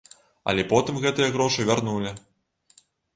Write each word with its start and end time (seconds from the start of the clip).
Але 0.53 0.61
потым 0.71 0.95
гэтыя 1.03 1.33
грошы 1.35 1.65
вярнулі. 1.71 2.15